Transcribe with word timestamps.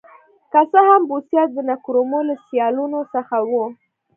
که 0.51 0.59
څه 0.71 0.79
هم 0.87 1.01
بوسیا 1.09 1.43
د 1.53 1.57
نکرومه 1.69 2.19
له 2.27 2.35
سیالانو 2.45 3.01
څخه 3.13 3.37
و. 3.49 3.51